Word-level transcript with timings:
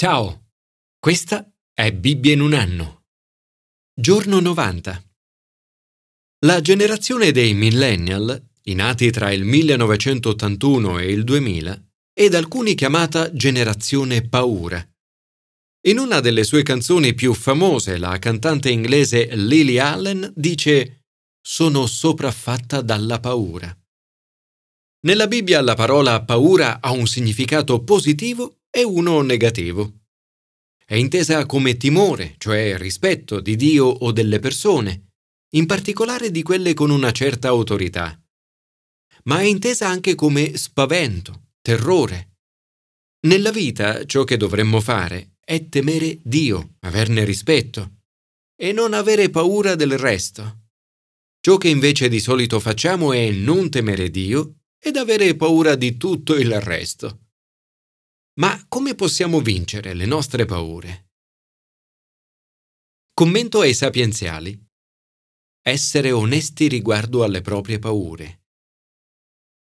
Ciao, 0.00 0.50
questa 1.00 1.44
è 1.74 1.92
Bibbia 1.92 2.32
in 2.32 2.40
un 2.40 2.54
anno. 2.54 3.06
Giorno 3.92 4.38
90. 4.38 5.02
La 6.46 6.60
generazione 6.60 7.32
dei 7.32 7.52
millennial, 7.52 8.40
i 8.66 8.74
nati 8.74 9.10
tra 9.10 9.32
il 9.32 9.42
1981 9.42 11.00
e 11.00 11.10
il 11.10 11.24
2000, 11.24 11.84
è 12.12 12.28
da 12.28 12.38
alcuni 12.38 12.76
chiamata 12.76 13.32
generazione 13.32 14.22
paura. 14.28 14.88
In 15.88 15.98
una 15.98 16.20
delle 16.20 16.44
sue 16.44 16.62
canzoni 16.62 17.14
più 17.14 17.34
famose, 17.34 17.98
la 17.98 18.20
cantante 18.20 18.70
inglese 18.70 19.34
Lily 19.34 19.78
Allen 19.78 20.32
dice 20.36 21.06
Sono 21.44 21.88
sopraffatta 21.88 22.82
dalla 22.82 23.18
paura. 23.18 23.76
Nella 25.00 25.26
Bibbia 25.26 25.60
la 25.60 25.74
parola 25.74 26.22
paura 26.22 26.80
ha 26.80 26.92
un 26.92 27.08
significato 27.08 27.82
positivo 27.82 28.57
e 28.78 28.84
uno 28.84 29.22
negativo. 29.22 30.02
È 30.84 30.94
intesa 30.94 31.46
come 31.46 31.76
timore, 31.76 32.36
cioè 32.38 32.78
rispetto 32.78 33.40
di 33.40 33.56
Dio 33.56 33.86
o 33.86 34.12
delle 34.12 34.38
persone, 34.38 35.08
in 35.56 35.66
particolare 35.66 36.30
di 36.30 36.44
quelle 36.44 36.74
con 36.74 36.90
una 36.90 37.10
certa 37.10 37.48
autorità. 37.48 38.16
Ma 39.24 39.40
è 39.40 39.42
intesa 39.42 39.88
anche 39.88 40.14
come 40.14 40.56
spavento, 40.56 41.48
terrore. 41.60 42.36
Nella 43.26 43.50
vita 43.50 44.04
ciò 44.06 44.22
che 44.22 44.36
dovremmo 44.36 44.80
fare 44.80 45.38
è 45.44 45.68
temere 45.68 46.20
Dio, 46.22 46.76
averne 46.82 47.24
rispetto, 47.24 48.02
e 48.54 48.70
non 48.70 48.94
avere 48.94 49.28
paura 49.28 49.74
del 49.74 49.98
resto. 49.98 50.68
Ciò 51.40 51.56
che 51.56 51.68
invece 51.68 52.08
di 52.08 52.20
solito 52.20 52.60
facciamo 52.60 53.12
è 53.12 53.28
non 53.32 53.70
temere 53.70 54.08
Dio 54.08 54.58
ed 54.80 54.96
avere 54.96 55.34
paura 55.34 55.74
di 55.74 55.96
tutto 55.96 56.36
il 56.36 56.60
resto. 56.60 57.27
Ma 58.38 58.64
come 58.68 58.94
possiamo 58.94 59.40
vincere 59.40 59.94
le 59.94 60.06
nostre 60.06 60.44
paure? 60.44 61.08
Commento 63.12 63.60
ai 63.60 63.74
sapienziali. 63.74 64.56
Essere 65.60 66.12
onesti 66.12 66.68
riguardo 66.68 67.24
alle 67.24 67.40
proprie 67.40 67.80
paure. 67.80 68.44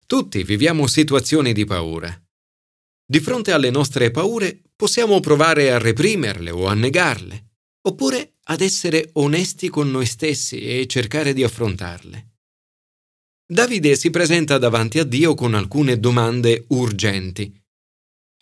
Tutti 0.05 0.43
viviamo 0.43 0.87
situazioni 0.87 1.51
di 1.51 1.65
paura. 1.65 2.17
Di 3.05 3.19
fronte 3.19 3.51
alle 3.51 3.69
nostre 3.69 4.11
paure 4.11 4.61
possiamo 4.77 5.19
provare 5.19 5.73
a 5.73 5.77
reprimerle 5.77 6.49
o 6.49 6.65
a 6.65 6.73
negarle, 6.73 7.55
oppure 7.81 8.37
ad 8.43 8.61
essere 8.61 9.09
onesti 9.13 9.67
con 9.67 9.91
noi 9.91 10.05
stessi 10.05 10.61
e 10.61 10.87
cercare 10.87 11.33
di 11.33 11.43
affrontarle. 11.43 12.37
Davide 13.45 13.97
si 13.97 14.09
presenta 14.09 14.57
davanti 14.57 14.99
a 14.99 15.03
Dio 15.03 15.35
con 15.35 15.53
alcune 15.53 15.99
domande 15.99 16.63
urgenti 16.69 17.61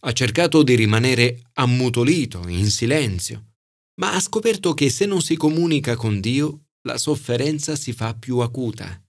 ha 0.03 0.11
cercato 0.13 0.63
di 0.63 0.75
rimanere 0.75 1.41
ammutolito, 1.53 2.47
in 2.47 2.69
silenzio, 2.69 3.53
ma 3.99 4.13
ha 4.13 4.19
scoperto 4.19 4.73
che 4.73 4.89
se 4.89 5.05
non 5.05 5.21
si 5.21 5.35
comunica 5.35 5.95
con 5.95 6.19
Dio, 6.19 6.65
la 6.87 6.97
sofferenza 6.97 7.75
si 7.75 7.93
fa 7.93 8.15
più 8.15 8.39
acuta. 8.39 8.99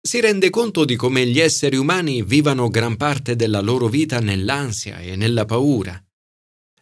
Si 0.00 0.20
rende 0.20 0.50
conto 0.50 0.84
di 0.84 0.96
come 0.96 1.26
gli 1.26 1.40
esseri 1.40 1.76
umani 1.76 2.22
vivano 2.22 2.68
gran 2.68 2.96
parte 2.96 3.36
della 3.36 3.60
loro 3.60 3.88
vita 3.88 4.20
nell'ansia 4.20 4.98
e 4.98 5.16
nella 5.16 5.44
paura. 5.44 6.00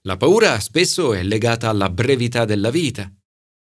La 0.03 0.17
paura 0.17 0.59
spesso 0.61 1.13
è 1.13 1.23
legata 1.23 1.69
alla 1.69 1.91
brevità 1.91 2.45
della 2.45 2.71
vita 2.71 3.11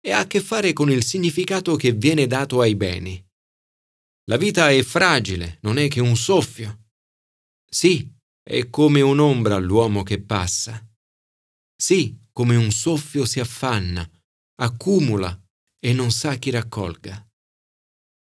e 0.01 0.11
ha 0.11 0.19
a 0.19 0.27
che 0.27 0.41
fare 0.41 0.73
con 0.73 0.91
il 0.91 1.03
significato 1.03 1.75
che 1.75 1.93
viene 1.93 2.27
dato 2.27 2.61
ai 2.61 2.75
beni. 2.75 3.21
La 4.25 4.37
vita 4.37 4.69
è 4.69 4.81
fragile, 4.83 5.59
non 5.61 5.77
è 5.77 5.87
che 5.87 6.01
un 6.01 6.17
soffio. 6.17 6.87
Sì, 7.69 8.14
è 8.47 8.69
come 8.69 9.01
un'ombra 9.01 9.55
all'uomo 9.55 10.03
che 10.03 10.21
passa. 10.21 10.79
Sì, 11.75 12.15
come 12.31 12.55
un 12.55 12.71
soffio 12.71 13.25
si 13.25 13.39
affanna, 13.39 14.07
accumula 14.61 15.35
e 15.79 15.93
non 15.93 16.11
sa 16.11 16.35
chi 16.35 16.51
raccolga. 16.51 17.27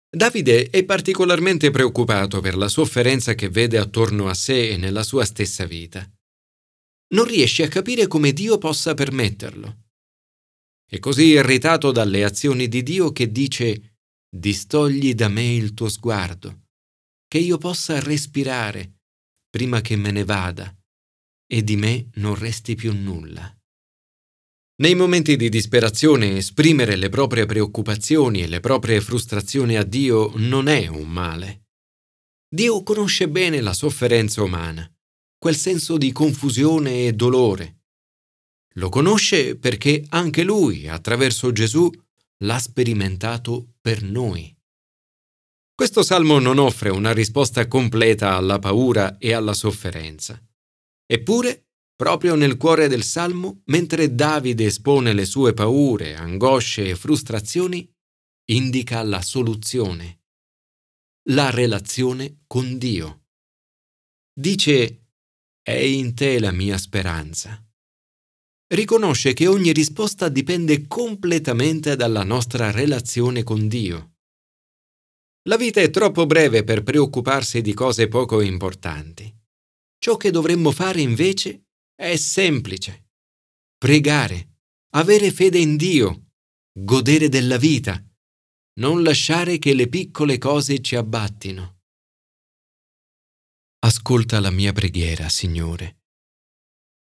Davide 0.10 0.72
è 0.72 0.84
particolarmente 0.84 1.70
preoccupato 1.70 2.42
per 2.42 2.58
la 2.58 2.68
sofferenza 2.68 3.36
che 3.36 3.50
vede 3.50 3.78
attorno 3.78 4.28
a 4.28 4.34
sé 4.34 4.70
e 4.70 4.78
nella 4.78 5.04
sua 5.04 5.26
stessa 5.26 5.66
vita. 5.66 6.10
Non 7.14 7.26
riesce 7.26 7.62
a 7.62 7.68
capire 7.68 8.08
come 8.08 8.34
Dio 8.34 8.58
possa 8.58 8.96
permetterlo. 8.96 9.90
È 10.90 10.98
così 10.98 11.26
irritato 11.26 11.92
dalle 11.92 12.24
azioni 12.24 12.68
di 12.68 12.82
Dio 12.82 13.12
che 13.12 13.32
dice 13.32 13.98
Distogli 14.28 15.14
da 15.14 15.28
me 15.28 15.54
il 15.54 15.76
tuo 15.76 15.88
sguardo, 15.88 16.62
che 17.28 17.38
io 17.38 17.60
possa 17.60 18.00
respirare 18.00 18.99
prima 19.50 19.82
che 19.82 19.96
me 19.96 20.12
ne 20.12 20.24
vada 20.24 20.74
e 21.52 21.64
di 21.64 21.76
me 21.76 22.10
non 22.16 22.36
resti 22.36 22.76
più 22.76 22.94
nulla. 22.94 23.54
Nei 24.82 24.96
momenti 24.96 25.36
di 25.36 25.50
disperazione 25.50 26.38
esprimere 26.38 26.96
le 26.96 27.10
proprie 27.10 27.46
preoccupazioni 27.46 28.44
e 28.44 28.48
le 28.48 28.60
proprie 28.60 29.02
frustrazioni 29.02 29.76
a 29.76 29.84
Dio 29.84 30.32
non 30.36 30.68
è 30.68 30.88
un 30.88 31.10
male. 31.10 31.66
Dio 32.48 32.82
conosce 32.84 33.28
bene 33.28 33.60
la 33.62 33.74
sofferenza 33.74 34.42
umana, 34.42 34.90
quel 35.38 35.56
senso 35.56 35.98
di 35.98 36.12
confusione 36.12 37.08
e 37.08 37.14
dolore. 37.14 37.82
Lo 38.76 38.90
conosce 38.90 39.58
perché 39.58 40.06
anche 40.10 40.44
Lui, 40.44 40.88
attraverso 40.88 41.52
Gesù, 41.52 41.92
l'ha 42.44 42.60
sperimentato 42.60 43.74
per 43.82 44.02
noi. 44.02 44.56
Questo 45.80 46.04
salmo 46.04 46.40
non 46.40 46.58
offre 46.58 46.90
una 46.90 47.14
risposta 47.14 47.66
completa 47.70 48.36
alla 48.36 48.60
paura 48.60 49.18
e 49.18 49.32
alla 49.32 49.54
sofferenza. 49.54 50.38
Eppure, 51.06 51.70
proprio 51.96 52.36
nel 52.36 52.58
cuore 52.58 52.90
del 52.90 53.02
salmo, 53.02 53.62
mentre 53.68 54.14
Davide 54.14 54.66
espone 54.66 55.14
le 55.14 55.24
sue 55.24 55.54
paure, 55.54 56.18
angosce 56.18 56.90
e 56.90 56.98
frustrazioni, 56.98 57.90
indica 58.52 59.02
la 59.04 59.22
soluzione, 59.22 60.24
la 61.30 61.50
relazione 61.50 62.42
con 62.46 62.78
Dio. 62.78 63.28
Dice, 64.38 65.12
è 65.62 65.78
in 65.78 66.14
te 66.14 66.42
la 66.42 66.52
mia 66.52 66.78
speranza. 66.78 67.58
Riconosce 68.68 69.32
che 69.32 69.48
ogni 69.48 69.72
risposta 69.72 70.28
dipende 70.28 70.88
completamente 70.88 71.96
dalla 71.96 72.26
nostra 72.26 72.70
relazione 72.70 73.44
con 73.44 73.70
Dio. 73.70 74.16
La 75.50 75.58
vita 75.58 75.82
è 75.82 75.90
troppo 75.90 76.28
breve 76.28 76.64
per 76.64 76.84
preoccuparsi 76.84 77.62
di 77.62 77.74
cose 77.74 78.08
poco 78.08 78.40
importanti. 78.42 79.36
Ciò 79.98 80.16
che 80.16 80.30
dovremmo 80.30 80.72
fare 80.72 81.02
invece 81.02 81.70
è 81.96 82.16
semplice. 82.18 83.08
Pregare, 83.76 84.60
avere 84.92 85.32
fede 85.32 85.58
in 85.58 85.76
Dio, 85.76 86.34
godere 86.72 87.30
della 87.30 87.58
vita, 87.58 88.00
non 88.80 89.02
lasciare 89.02 89.58
che 89.58 89.74
le 89.74 89.90
piccole 89.90 90.38
cose 90.38 90.82
ci 90.82 90.96
abbattino. 90.96 91.80
Ascolta 93.80 94.40
la 94.40 94.52
mia 94.52 94.72
preghiera, 94.72 95.30
Signore. 95.30 96.04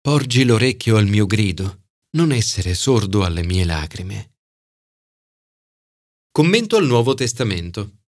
Porgi 0.01 0.43
l'orecchio 0.43 0.97
al 0.97 1.05
mio 1.05 1.27
grido, 1.27 1.83
non 2.15 2.31
essere 2.31 2.73
sordo 2.73 3.23
alle 3.23 3.43
mie 3.43 3.63
lacrime. 3.63 4.37
Commento 6.31 6.77
al 6.77 6.87
Nuovo 6.87 7.13
Testamento. 7.13 7.98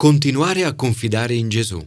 Continuare 0.00 0.64
a 0.64 0.74
confidare 0.74 1.34
in 1.34 1.50
Gesù. 1.50 1.86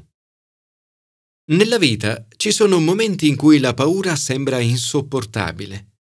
Nella 1.45 1.79
vita 1.79 2.27
ci 2.37 2.51
sono 2.51 2.79
momenti 2.79 3.27
in 3.27 3.35
cui 3.35 3.57
la 3.57 3.73
paura 3.73 4.15
sembra 4.15 4.59
insopportabile. 4.59 5.93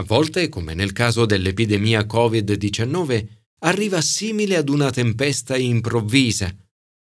A 0.00 0.02
volte, 0.02 0.48
come 0.48 0.74
nel 0.74 0.90
caso 0.90 1.26
dell'epidemia 1.26 2.00
Covid-19, 2.00 3.28
arriva 3.60 4.00
simile 4.00 4.56
ad 4.56 4.68
una 4.70 4.90
tempesta 4.90 5.56
improvvisa, 5.56 6.52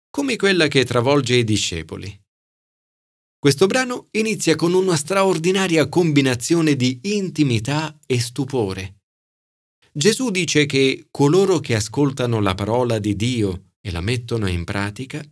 come 0.09 0.35
quella 0.35 0.67
che 0.67 0.83
travolge 0.83 1.35
i 1.35 1.45
discepoli. 1.45 2.21
Questo 3.39 3.67
brano 3.67 4.09
inizia 4.11 4.57
con 4.57 4.73
una 4.73 4.97
straordinaria 4.97 5.87
combinazione 5.87 6.75
di 6.75 6.99
intimità 7.03 7.97
e 8.05 8.19
stupore. 8.19 8.97
Gesù 9.93 10.29
dice 10.29 10.65
che 10.65 11.07
coloro 11.09 11.61
che 11.61 11.75
ascoltano 11.75 12.41
la 12.41 12.53
parola 12.53 12.99
di 12.99 13.15
Dio 13.15 13.63
e 13.81 13.91
la 13.91 14.01
mettono 14.01 14.47
in 14.47 14.63
pratica, 14.63 15.23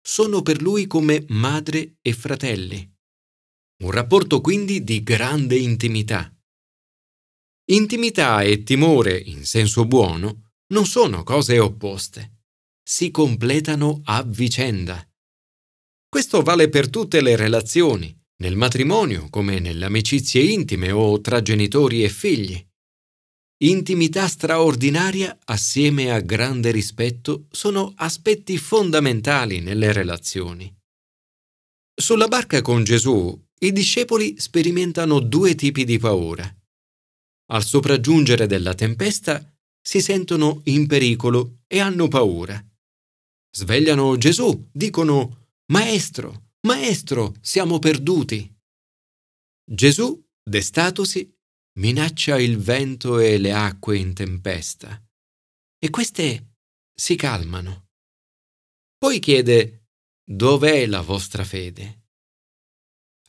sono 0.00 0.42
per 0.42 0.60
lui 0.60 0.86
come 0.86 1.24
madre 1.28 1.96
e 2.02 2.12
fratelli. 2.12 2.90
Un 3.82 3.90
rapporto 3.90 4.40
quindi 4.40 4.82
di 4.82 5.02
grande 5.02 5.56
intimità. 5.56 6.32
Intimità 7.70 8.42
e 8.42 8.62
timore, 8.64 9.16
in 9.16 9.44
senso 9.44 9.86
buono, 9.86 10.52
non 10.72 10.86
sono 10.86 11.22
cose 11.22 11.58
opposte. 11.58 12.44
Si 12.82 13.10
completano 13.10 14.00
a 14.04 14.22
vicenda. 14.22 15.06
Questo 16.08 16.42
vale 16.42 16.68
per 16.68 16.90
tutte 16.90 17.20
le 17.20 17.36
relazioni, 17.36 18.14
nel 18.42 18.56
matrimonio 18.56 19.28
come 19.30 19.60
nelle 19.60 19.84
amicizie 19.84 20.42
intime 20.42 20.90
o 20.90 21.20
tra 21.20 21.40
genitori 21.40 22.02
e 22.02 22.08
figli. 22.08 22.71
Intimità 23.62 24.26
straordinaria 24.26 25.38
assieme 25.44 26.10
a 26.10 26.18
grande 26.18 26.72
rispetto 26.72 27.46
sono 27.52 27.92
aspetti 27.94 28.58
fondamentali 28.58 29.60
nelle 29.60 29.92
relazioni. 29.92 30.74
Sulla 31.94 32.26
barca 32.26 32.60
con 32.60 32.82
Gesù, 32.82 33.40
i 33.60 33.70
discepoli 33.70 34.40
sperimentano 34.40 35.20
due 35.20 35.54
tipi 35.54 35.84
di 35.84 35.96
paura. 35.98 36.44
Al 37.52 37.62
sopraggiungere 37.62 38.46
della 38.46 38.74
tempesta 38.74 39.48
si 39.80 40.00
sentono 40.00 40.62
in 40.64 40.88
pericolo 40.88 41.58
e 41.68 41.78
hanno 41.78 42.08
paura. 42.08 42.60
Svegliano 43.48 44.16
Gesù, 44.16 44.70
dicono 44.72 45.50
Maestro, 45.66 46.50
Maestro, 46.62 47.32
siamo 47.40 47.78
perduti. 47.78 48.52
Gesù, 49.64 50.20
destatosi, 50.42 51.31
minaccia 51.78 52.38
il 52.38 52.58
vento 52.58 53.18
e 53.18 53.38
le 53.38 53.52
acque 53.52 53.96
in 53.96 54.12
tempesta 54.12 55.02
e 55.78 55.90
queste 55.90 56.56
si 56.94 57.16
calmano. 57.16 57.88
Poi 58.98 59.18
chiede 59.18 59.86
Dov'è 60.24 60.86
la 60.86 61.00
vostra 61.00 61.44
fede? 61.44 62.04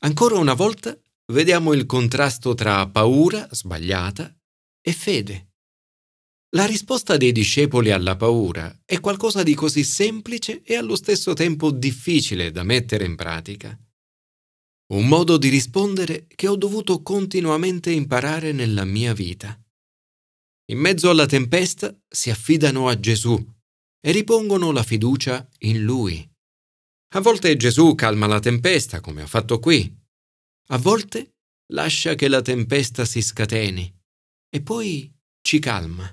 Ancora 0.01 0.37
una 0.37 0.53
volta 0.53 0.97
vediamo 1.31 1.73
il 1.73 1.85
contrasto 1.85 2.53
tra 2.53 2.87
paura 2.87 3.47
sbagliata 3.51 4.35
e 4.79 4.93
fede. 4.93 5.53
La 6.55 6.65
risposta 6.65 7.17
dei 7.17 7.31
discepoli 7.31 7.89
alla 7.89 8.15
paura 8.15 8.81
è 8.85 8.99
qualcosa 8.99 9.41
di 9.41 9.55
così 9.55 9.83
semplice 9.83 10.61
e 10.61 10.75
allo 10.75 10.95
stesso 10.95 11.33
tempo 11.33 11.71
difficile 11.71 12.51
da 12.51 12.61
mettere 12.61 13.05
in 13.05 13.15
pratica. 13.15 13.75
Un 14.93 15.07
modo 15.07 15.37
di 15.37 15.49
rispondere 15.49 16.27
che 16.27 16.47
ho 16.47 16.55
dovuto 16.55 17.01
continuamente 17.01 17.89
imparare 17.89 18.51
nella 18.51 18.85
mia 18.85 19.11
vita. 19.13 19.59
In 20.69 20.77
mezzo 20.77 21.09
alla 21.09 21.25
tempesta 21.25 21.99
si 22.07 22.29
affidano 22.29 22.87
a 22.87 22.99
Gesù 22.99 23.35
e 23.99 24.11
ripongono 24.11 24.71
la 24.71 24.83
fiducia 24.83 25.49
in 25.61 25.83
Lui. 25.83 26.23
A 27.15 27.21
volte 27.21 27.57
Gesù 27.57 27.95
calma 27.95 28.27
la 28.27 28.39
tempesta, 28.39 28.99
come 28.99 29.23
ha 29.23 29.25
fatto 29.25 29.57
qui. 29.57 29.91
A 30.69 30.77
volte 30.77 31.37
lascia 31.73 32.13
che 32.13 32.27
la 32.27 32.43
tempesta 32.43 33.03
si 33.03 33.23
scateni 33.23 33.91
e 34.47 34.61
poi 34.61 35.11
ci 35.41 35.57
calma. 35.57 36.05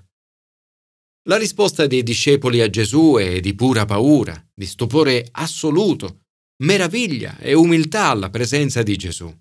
La 1.29 1.37
risposta 1.37 1.87
dei 1.87 2.03
discepoli 2.03 2.63
a 2.63 2.71
Gesù 2.71 3.17
è 3.19 3.41
di 3.41 3.55
pura 3.55 3.85
paura, 3.85 4.43
di 4.55 4.65
stupore 4.65 5.29
assoluto, 5.33 6.23
meraviglia 6.63 7.39
e 7.39 7.55
umiltà 7.55 8.07
alla 8.07 8.31
presenza 8.31 8.83
di 8.83 8.97
Gesù. 8.97 9.33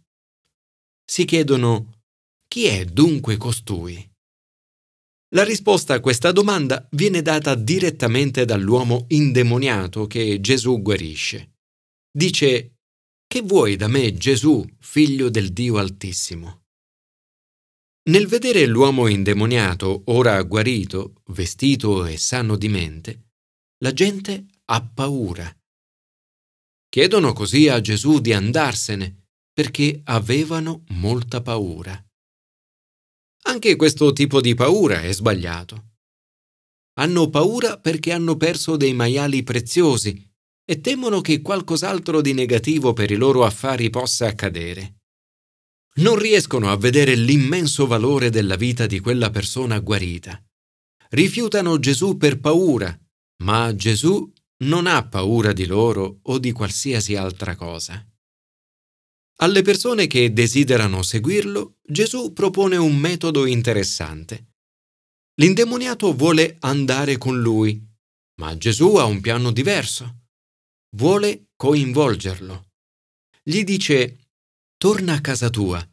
Si 1.06 1.26
chiedono 1.26 2.02
chi 2.48 2.66
è 2.66 2.86
dunque 2.86 3.38
costui? 3.38 4.08
La 5.36 5.44
risposta 5.44 5.94
a 5.94 6.00
questa 6.00 6.32
domanda 6.32 6.88
viene 6.92 7.22
data 7.22 7.54
direttamente 7.54 8.46
dall'uomo 8.46 9.06
indemoniato 9.10 10.08
che 10.08 10.42
Gesù 10.42 10.82
guarisce. 10.82 11.58
Dice, 12.12 12.78
Che 13.28 13.42
vuoi 13.42 13.76
da 13.76 13.88
me, 13.88 14.14
Gesù, 14.14 14.66
figlio 14.80 15.30
del 15.30 15.54
Dio 15.54 15.78
Altissimo? 15.78 16.64
Nel 18.10 18.26
vedere 18.26 18.66
l'uomo 18.66 19.06
indemoniato, 19.06 20.02
ora 20.06 20.42
guarito, 20.42 21.22
vestito 21.28 22.06
e 22.08 22.18
sano 22.18 22.56
di 22.56 22.70
mente, 22.70 23.28
la 23.84 23.94
gente 23.94 24.46
ha 24.66 24.82
paura. 24.82 25.59
Chiedono 26.90 27.34
così 27.34 27.68
a 27.68 27.80
Gesù 27.82 28.20
di 28.20 28.34
andarsene 28.34 29.28
perché 29.54 30.02
avevano 30.06 30.84
molta 30.90 31.42
paura. 31.42 32.04
Anche 33.44 33.76
questo 33.76 34.12
tipo 34.12 34.42
di 34.42 34.54
paura 34.56 35.02
è 35.02 35.12
sbagliato. 35.12 35.92
Hanno 37.00 37.30
paura 37.30 37.80
perché 37.80 38.12
hanno 38.12 38.36
perso 38.36 38.76
dei 38.76 38.94
maiali 38.94 39.44
preziosi 39.44 40.28
e 40.66 40.82
temono 40.82 41.22
che 41.22 41.42
qualcos'altro 41.42 42.22
di 42.22 42.34
negativo 42.34 42.94
per 42.94 43.12
i 43.12 43.16
loro 43.16 43.46
affari 43.46 43.90
possa 43.90 44.28
accadere 44.28 45.00
non 46.00 46.18
riescono 46.18 46.72
a 46.72 46.78
vedere 46.78 47.16
l'immenso 47.16 47.86
valore 47.86 48.30
della 48.30 48.56
vita 48.56 48.86
di 48.86 49.00
quella 49.00 49.30
persona 49.30 49.80
guarita. 49.80 50.42
Rifiutano 51.10 51.80
Gesù 51.80 52.18
per 52.18 52.40
paura, 52.40 52.98
ma 53.44 53.76
Gesù 53.76 54.32
non 54.64 54.88
ha 54.88 55.08
paura 55.08 55.54
di 55.54 55.66
loro 55.66 56.20
o 56.24 56.40
di 56.40 56.52
qualsiasi 56.52 57.16
altra 57.16 57.56
cosa. 57.56 58.06
Alle 59.42 59.62
persone 59.62 60.08
che 60.08 60.34
desiderano 60.34 61.02
seguirlo, 61.02 61.78
Gesù 61.82 62.34
propone 62.34 62.76
un 62.76 62.98
metodo 62.98 63.46
interessante. 63.46 64.56
L'indemoniato 65.36 66.14
vuole 66.14 66.58
andare 66.60 67.18
con 67.18 67.40
lui, 67.40 67.82
ma 68.42 68.58
Gesù 68.58 68.96
ha 68.96 69.06
un 69.06 69.22
piano 69.22 69.52
diverso. 69.52 70.26
Vuole 70.98 71.52
coinvolgerlo. 71.56 72.72
Gli 73.42 73.64
dice 73.64 74.32
torna 74.76 75.14
a 75.14 75.22
casa 75.22 75.50
tua 75.50 75.86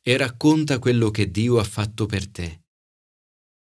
e 0.00 0.16
racconta 0.16 0.78
quello 0.78 1.10
che 1.10 1.30
Dio 1.30 1.58
ha 1.58 1.64
fatto 1.64 2.06
per 2.06 2.28
te. 2.28 2.64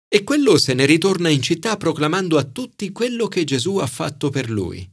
E 0.09 0.23
quello 0.25 0.57
se 0.57 0.75
ne 0.75 0.87
ritorna 0.87 1.29
in 1.29 1.43
città 1.43 1.77
proclamando 1.77 2.39
a 2.39 2.45
tutti 2.45 2.93
quello 2.93 3.27
che 3.27 3.45
Gesù 3.45 3.77
ha 3.79 3.87
fatto 3.87 4.31
per 4.31 4.49
lui. 4.49 4.89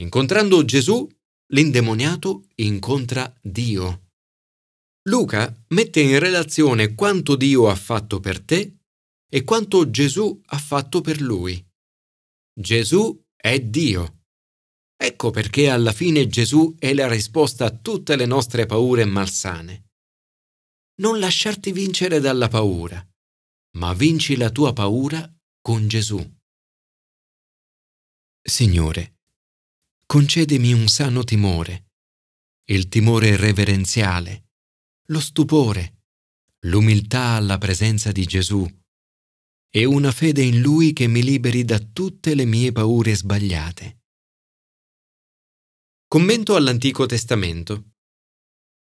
Incontrando 0.00 0.64
Gesù, 0.64 1.08
l'indemoniato 1.52 2.46
incontra 2.56 3.32
Dio. 3.42 4.08
Luca 5.08 5.54
mette 5.68 6.00
in 6.00 6.18
relazione 6.18 6.94
quanto 6.94 7.34
Dio 7.34 7.68
ha 7.68 7.74
fatto 7.74 8.20
per 8.20 8.40
te 8.40 8.78
e 9.28 9.44
quanto 9.44 9.90
Gesù 9.90 10.40
ha 10.46 10.58
fatto 10.58 11.00
per 11.00 11.20
lui. 11.20 11.62
Gesù 12.52 13.18
è 13.34 13.60
Dio. 13.60 14.24
Ecco 14.96 15.30
perché 15.30 15.70
alla 15.70 15.92
fine 15.92 16.26
Gesù 16.26 16.74
è 16.78 16.92
la 16.92 17.08
risposta 17.08 17.64
a 17.64 17.70
tutte 17.70 18.16
le 18.16 18.26
nostre 18.26 18.66
paure 18.66 19.04
malsane. 19.04 19.88
Non 21.00 21.18
lasciarti 21.18 21.72
vincere 21.72 22.20
dalla 22.20 22.48
paura, 22.48 23.02
ma 23.72 23.92
vinci 23.94 24.36
la 24.36 24.50
tua 24.50 24.72
paura 24.72 25.32
con 25.60 25.86
Gesù. 25.86 26.18
Signore, 28.42 29.18
concedimi 30.06 30.72
un 30.72 30.88
sano 30.88 31.22
timore, 31.24 31.90
il 32.70 32.88
timore 32.88 33.36
reverenziale, 33.36 34.50
lo 35.06 35.20
stupore, 35.20 36.04
l'umiltà 36.64 37.34
alla 37.34 37.58
presenza 37.58 38.12
di 38.12 38.24
Gesù 38.24 38.66
e 39.72 39.84
una 39.84 40.10
fede 40.10 40.42
in 40.42 40.60
Lui 40.60 40.92
che 40.92 41.06
mi 41.06 41.22
liberi 41.22 41.64
da 41.64 41.78
tutte 41.78 42.34
le 42.34 42.44
mie 42.44 42.72
paure 42.72 43.14
sbagliate. 43.14 44.00
Commento 46.08 46.56
all'Antico 46.56 47.06
Testamento. 47.06 47.92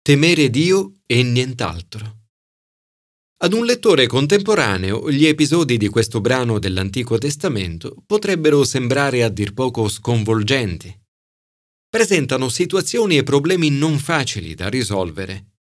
Temere 0.02 0.50
Dio 0.50 1.02
e 1.06 1.22
nient'altro. 1.22 2.23
Ad 3.44 3.52
un 3.52 3.66
lettore 3.66 4.08
contemporaneo 4.08 5.12
gli 5.12 5.26
episodi 5.26 5.76
di 5.76 5.90
questo 5.90 6.22
brano 6.22 6.60
dell'Antico 6.60 7.18
Testamento 7.18 7.94
potrebbero 8.06 8.64
sembrare 8.64 9.22
a 9.22 9.28
dir 9.28 9.54
poco 9.54 9.90
sconvolgenti. 9.90 10.98
Presentano 11.90 12.48
situazioni 12.48 13.18
e 13.18 13.24
problemi 13.24 13.70
non 13.70 14.00
facili 14.00 14.54
da 14.56 14.70
risolvere. 14.70 15.56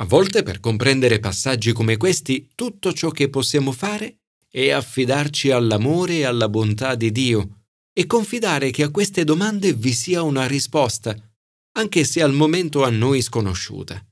A 0.00 0.04
volte 0.04 0.42
per 0.42 0.58
comprendere 0.58 1.20
passaggi 1.20 1.70
come 1.70 1.96
questi 1.96 2.50
tutto 2.56 2.92
ciò 2.92 3.12
che 3.12 3.30
possiamo 3.30 3.70
fare 3.70 4.22
è 4.50 4.70
affidarci 4.70 5.52
all'amore 5.52 6.14
e 6.14 6.24
alla 6.24 6.48
bontà 6.48 6.96
di 6.96 7.12
Dio 7.12 7.66
e 7.92 8.04
confidare 8.06 8.70
che 8.72 8.82
a 8.82 8.90
queste 8.90 9.22
domande 9.22 9.72
vi 9.74 9.92
sia 9.92 10.22
una 10.22 10.48
risposta, 10.48 11.16
anche 11.78 12.02
se 12.02 12.20
al 12.20 12.32
momento 12.32 12.82
a 12.82 12.90
noi 12.90 13.22
sconosciuta. 13.22 14.04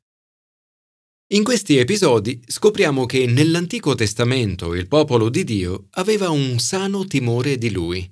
In 1.35 1.43
questi 1.43 1.79
episodi 1.79 2.41
scopriamo 2.47 3.07
che 3.07 3.27
nell'Antico 3.27 3.97
Testamento 3.97 4.73
il 4.73 4.87
popolo 4.87 5.29
di 5.29 5.43
Dio 5.43 5.89
aveva 5.95 6.31
un 6.31 6.61
sano 6.61 7.07
timore 7.07 7.59
di 7.59 7.73
Lui. 7.73 8.09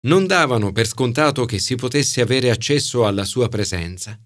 Non 0.00 0.26
davano 0.26 0.70
per 0.70 0.86
scontato 0.86 1.46
che 1.46 1.58
si 1.58 1.76
potesse 1.76 2.20
avere 2.20 2.50
accesso 2.50 3.06
alla 3.06 3.24
sua 3.24 3.48
presenza. 3.48 4.20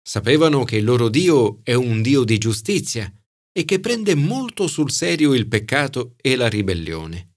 Sapevano 0.00 0.64
che 0.64 0.76
il 0.76 0.84
loro 0.84 1.10
Dio 1.10 1.60
è 1.62 1.74
un 1.74 2.00
Dio 2.00 2.24
di 2.24 2.38
giustizia 2.38 3.12
e 3.52 3.66
che 3.66 3.80
prende 3.80 4.14
molto 4.14 4.66
sul 4.66 4.90
serio 4.90 5.34
il 5.34 5.46
peccato 5.46 6.14
e 6.22 6.36
la 6.36 6.48
ribellione. 6.48 7.34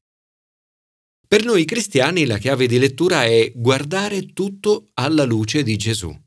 Per 1.28 1.44
noi 1.44 1.66
cristiani 1.66 2.26
la 2.26 2.38
chiave 2.38 2.68
di 2.68 2.80
lettura 2.80 3.26
è 3.26 3.52
guardare 3.54 4.28
tutto 4.28 4.92
alla 4.94 5.26
luce 5.26 5.62
di 5.62 5.76
Gesù. 5.76 6.18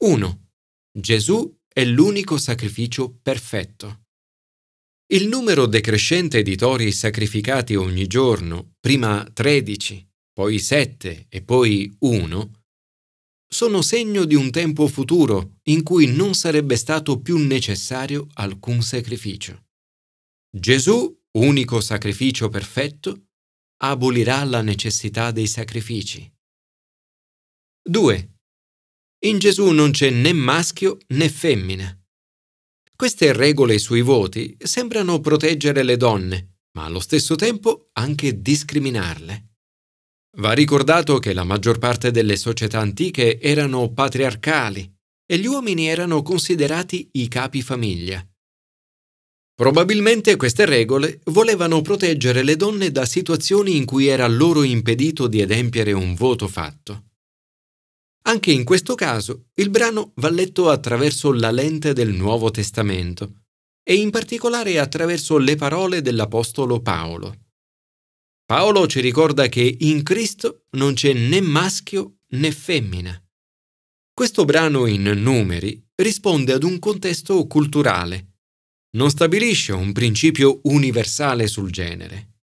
1. 0.00 0.46
Gesù 0.92 1.60
è 1.72 1.84
l'unico 1.84 2.36
sacrificio 2.36 3.18
perfetto. 3.22 4.00
Il 5.12 5.28
numero 5.28 5.66
decrescente 5.66 6.42
di 6.42 6.56
tori 6.56 6.92
sacrificati 6.92 7.74
ogni 7.74 8.06
giorno, 8.06 8.74
prima 8.80 9.28
13, 9.30 10.08
poi 10.32 10.58
7 10.58 11.26
e 11.28 11.42
poi 11.42 11.94
1, 12.00 12.50
sono 13.52 13.82
segno 13.82 14.24
di 14.24 14.34
un 14.34 14.50
tempo 14.50 14.86
futuro 14.86 15.58
in 15.64 15.82
cui 15.82 16.06
non 16.06 16.34
sarebbe 16.34 16.76
stato 16.76 17.20
più 17.20 17.36
necessario 17.36 18.26
alcun 18.34 18.82
sacrificio. 18.82 19.66
Gesù, 20.50 21.14
unico 21.32 21.80
sacrificio 21.80 22.48
perfetto, 22.48 23.26
abolirà 23.82 24.42
la 24.44 24.62
necessità 24.62 25.30
dei 25.30 25.46
sacrifici. 25.46 26.30
2. 27.82 28.32
In 29.24 29.38
Gesù 29.38 29.68
non 29.68 29.92
c'è 29.92 30.10
né 30.10 30.32
maschio 30.32 30.98
né 31.08 31.28
femmina. 31.28 31.96
Queste 32.96 33.32
regole 33.32 33.78
sui 33.78 34.00
voti 34.00 34.56
sembrano 34.58 35.20
proteggere 35.20 35.84
le 35.84 35.96
donne, 35.96 36.56
ma 36.72 36.86
allo 36.86 36.98
stesso 36.98 37.36
tempo 37.36 37.90
anche 37.92 38.42
discriminarle. 38.42 39.50
Va 40.38 40.52
ricordato 40.54 41.20
che 41.20 41.34
la 41.34 41.44
maggior 41.44 41.78
parte 41.78 42.10
delle 42.10 42.36
società 42.36 42.80
antiche 42.80 43.38
erano 43.38 43.92
patriarcali 43.92 44.92
e 45.24 45.38
gli 45.38 45.46
uomini 45.46 45.86
erano 45.86 46.22
considerati 46.22 47.10
i 47.12 47.28
capi 47.28 47.62
famiglia. 47.62 48.26
Probabilmente 49.54 50.34
queste 50.34 50.64
regole 50.64 51.20
volevano 51.26 51.80
proteggere 51.80 52.42
le 52.42 52.56
donne 52.56 52.90
da 52.90 53.04
situazioni 53.04 53.76
in 53.76 53.84
cui 53.84 54.08
era 54.08 54.26
loro 54.26 54.64
impedito 54.64 55.28
di 55.28 55.40
adempiere 55.40 55.92
un 55.92 56.16
voto 56.16 56.48
fatto. 56.48 57.11
Anche 58.32 58.50
in 58.50 58.64
questo 58.64 58.94
caso 58.94 59.50
il 59.56 59.68
brano 59.68 60.12
va 60.16 60.30
letto 60.30 60.70
attraverso 60.70 61.34
la 61.34 61.50
lente 61.50 61.92
del 61.92 62.14
Nuovo 62.14 62.50
Testamento 62.50 63.42
e 63.82 63.96
in 63.96 64.08
particolare 64.08 64.78
attraverso 64.78 65.36
le 65.36 65.54
parole 65.54 66.00
dell'Apostolo 66.00 66.80
Paolo. 66.80 67.48
Paolo 68.46 68.86
ci 68.86 69.00
ricorda 69.00 69.48
che 69.48 69.76
in 69.80 70.02
Cristo 70.02 70.64
non 70.78 70.94
c'è 70.94 71.12
né 71.12 71.42
maschio 71.42 72.20
né 72.28 72.50
femmina. 72.52 73.22
Questo 74.14 74.46
brano 74.46 74.86
in 74.86 75.02
numeri 75.02 75.86
risponde 75.96 76.54
ad 76.54 76.62
un 76.62 76.78
contesto 76.78 77.46
culturale. 77.46 78.36
Non 78.92 79.10
stabilisce 79.10 79.72
un 79.72 79.92
principio 79.92 80.60
universale 80.62 81.46
sul 81.48 81.70
genere. 81.70 82.36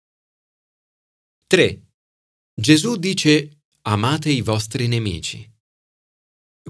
3. 1.47 1.81
Gesù 2.53 2.95
dice 2.97 3.63
amate 3.81 4.29
i 4.29 4.41
vostri 4.41 4.87
nemici. 4.87 5.48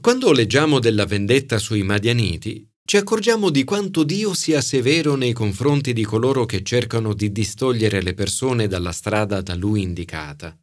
Quando 0.01 0.31
leggiamo 0.31 0.79
della 0.79 1.05
vendetta 1.05 1.57
sui 1.57 1.83
Madianiti, 1.83 2.65
ci 2.85 2.95
accorgiamo 2.95 3.49
di 3.49 3.65
quanto 3.65 4.03
Dio 4.03 4.33
sia 4.33 4.61
severo 4.61 5.15
nei 5.15 5.33
confronti 5.33 5.91
di 5.91 6.03
coloro 6.03 6.45
che 6.45 6.63
cercano 6.63 7.13
di 7.13 7.31
distogliere 7.31 8.01
le 8.01 8.13
persone 8.13 8.67
dalla 8.67 8.93
strada 8.93 9.41
da 9.41 9.55
lui 9.55 9.81
indicata. 9.81 10.57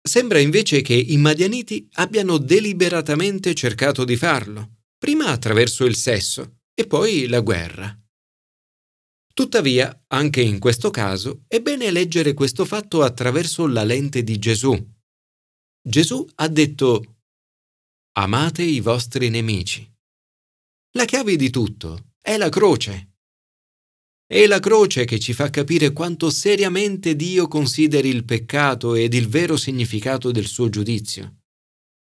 Sembra 0.00 0.38
invece 0.38 0.82
che 0.82 0.94
i 0.94 1.16
Madianiti 1.16 1.88
abbiano 1.94 2.38
deliberatamente 2.38 3.54
cercato 3.54 4.04
di 4.04 4.16
farlo, 4.16 4.82
prima 4.96 5.28
attraverso 5.28 5.84
il 5.84 5.96
sesso 5.96 6.58
e 6.74 6.86
poi 6.86 7.26
la 7.26 7.40
guerra. 7.40 7.98
Tuttavia, 9.34 10.04
anche 10.08 10.42
in 10.42 10.60
questo 10.60 10.90
caso, 10.90 11.42
è 11.48 11.60
bene 11.60 11.90
leggere 11.90 12.34
questo 12.34 12.64
fatto 12.64 13.02
attraverso 13.02 13.66
la 13.66 13.82
lente 13.82 14.22
di 14.22 14.38
Gesù. 14.38 14.76
Gesù 15.84 16.24
ha 16.36 16.48
detto 16.48 17.16
Amate 18.14 18.62
i 18.62 18.80
vostri 18.80 19.30
nemici. 19.30 19.90
La 20.98 21.06
chiave 21.06 21.34
di 21.34 21.48
tutto 21.48 22.12
è 22.20 22.36
la 22.36 22.50
croce. 22.50 23.14
È 24.26 24.46
la 24.46 24.60
croce 24.60 25.06
che 25.06 25.18
ci 25.18 25.32
fa 25.32 25.48
capire 25.48 25.94
quanto 25.94 26.28
seriamente 26.28 27.16
Dio 27.16 27.48
consideri 27.48 28.10
il 28.10 28.26
peccato 28.26 28.96
ed 28.96 29.14
il 29.14 29.28
vero 29.28 29.56
significato 29.56 30.30
del 30.30 30.44
suo 30.44 30.68
giudizio. 30.68 31.38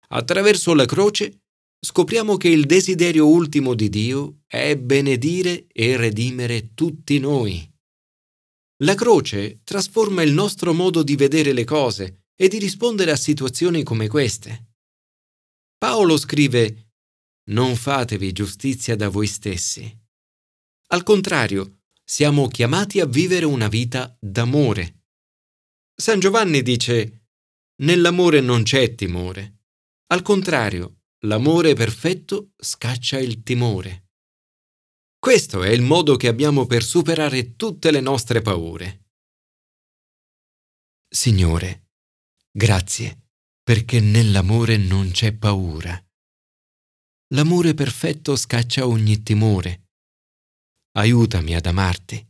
Attraverso 0.09 0.75
la 0.75 0.85
croce 0.85 1.45
scopriamo 1.79 2.39
che 2.39 2.49
il 2.49 2.67
desiderio 2.67 3.29
ultimo 3.29 3.75
di 3.75 3.89
Dio 3.89 4.41
è 4.49 4.77
benedire 4.77 5.69
e 5.69 5.97
redimere 5.97 6.75
tutti 6.75 7.21
noi. 7.21 7.73
La 8.83 8.97
croce 8.97 9.61
trasforma 9.63 10.23
il 10.23 10.33
nostro 10.33 10.75
modo 10.75 11.05
di 11.05 11.15
vedere 11.15 11.53
le 11.53 11.63
cose 11.63 12.25
e 12.35 12.49
di 12.49 12.59
rispondere 12.59 13.13
a 13.13 13.17
situazioni 13.17 13.85
come 13.85 14.09
queste. 14.09 14.74
Paolo 15.79 16.17
scrive 16.17 16.85
non 17.47 17.77
fatevi 17.77 18.33
giustizia 18.33 18.97
da 18.97 19.09
voi 19.09 19.27
stessi. 19.27 20.03
Al 20.89 21.03
contrario, 21.03 21.83
siamo 22.03 22.49
chiamati 22.49 23.01
a 23.01 23.07
vivere 23.07 23.45
una 23.45 23.69
vita 23.69 24.17
d'amore. 24.21 25.05
San 25.95 26.21
Giovanni 26.21 26.63
dice, 26.63 27.29
nell'amore 27.83 28.41
non 28.41 28.63
c'è 28.63 28.95
timore. 28.95 29.63
Al 30.07 30.23
contrario, 30.23 31.03
l'amore 31.25 31.75
perfetto 31.75 32.53
scaccia 32.57 33.19
il 33.19 33.43
timore. 33.43 34.11
Questo 35.19 35.63
è 35.63 35.71
il 35.71 35.83
modo 35.83 36.17
che 36.17 36.29
abbiamo 36.29 36.67
per 36.67 36.83
superare 36.83 37.57
tutte 37.57 37.91
le 37.91 38.01
nostre 38.01 38.43
paure. 38.43 39.09
Signore, 41.09 41.89
grazie, 42.51 43.24
perché 43.65 43.99
nell'amore 43.99 44.77
non 44.77 45.11
c'è 45.11 45.33
paura. 45.33 45.99
L'amore 47.29 47.73
perfetto 47.73 48.37
scaccia 48.37 48.87
ogni 48.87 49.23
timore. 49.23 49.89
Aiutami 50.93 51.57
ad 51.57 51.65
amarti 51.65 52.25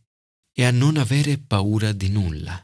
e 0.52 0.64
a 0.64 0.70
non 0.70 0.96
avere 0.96 1.38
paura 1.38 1.92
di 1.92 2.08
nulla. 2.08 2.63